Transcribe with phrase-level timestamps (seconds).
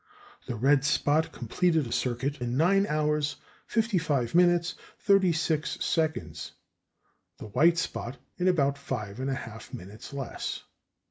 [0.47, 3.35] The red spot completed a circuit in nine hours
[3.67, 6.53] fifty five minutes thirty six seconds;
[7.37, 10.63] the white spot in about five and a half minutes less.